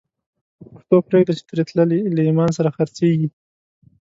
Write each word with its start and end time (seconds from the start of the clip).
پښتو 0.71 0.95
پریږده 1.07 1.33
چی 1.37 1.43
تری 1.49 1.63
تللی، 1.69 2.01
له 2.15 2.21
ایمان 2.27 2.49
سره 2.57 2.73
خرڅیږی 2.75 3.27